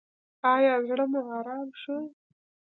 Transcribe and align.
ایا 0.53 0.75
زړه 0.87 1.05
مو 1.11 1.21
ارام 1.37 1.69
شو؟ 1.81 1.97